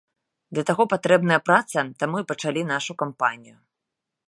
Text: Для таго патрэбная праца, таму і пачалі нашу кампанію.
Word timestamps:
Для 0.57 0.63
таго 0.69 0.83
патрэбная 0.93 1.37
праца, 1.51 1.85
таму 2.03 2.15
і 2.23 2.27
пачалі 2.33 2.61
нашу 2.73 2.99
кампанію. 3.05 3.57